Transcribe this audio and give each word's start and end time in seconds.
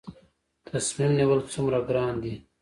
تصمیم 0.69 1.11
نیول 1.19 1.39
څومره 1.53 1.79
ګران 1.89 2.13
دي؟ 2.23 2.33